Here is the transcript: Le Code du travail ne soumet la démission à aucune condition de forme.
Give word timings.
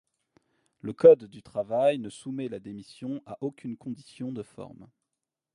Le 0.79 0.93
Code 0.93 1.25
du 1.25 1.43
travail 1.43 1.99
ne 1.99 2.09
soumet 2.09 2.49
la 2.49 2.57
démission 2.59 3.21
à 3.27 3.37
aucune 3.41 3.77
condition 3.77 4.31
de 4.31 4.41
forme. 4.41 4.87